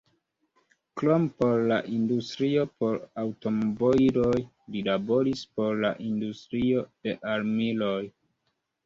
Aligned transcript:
Krom 0.99 1.25
por 1.41 1.59
la 1.71 1.75
industrio 1.95 2.63
por 2.83 2.97
aŭtomobiloj, 3.23 4.39
li 4.77 4.81
laboris 4.89 5.45
por 5.61 5.79
la 5.85 5.93
industrio 6.07 6.83
de 7.09 7.15
armiloj. 7.35 8.01